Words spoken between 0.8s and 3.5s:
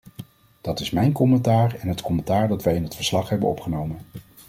mijn commentaar en het commentaar dat wij in het verslag hebben